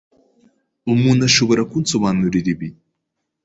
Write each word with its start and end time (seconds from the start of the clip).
Umuntu 0.93 1.21
ashobora 1.29 1.61
kunsobanurira 1.71 2.47
ibi? 2.53 2.67